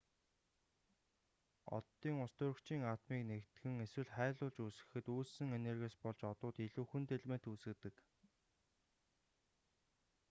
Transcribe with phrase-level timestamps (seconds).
[1.77, 7.95] оддын устөрөгчийн атомыг нэгтгэн эсвэл хайлуулж үүсгэхэд үүссэн энергиээс болж одууд илүү хүнд элемент үүсгэдэг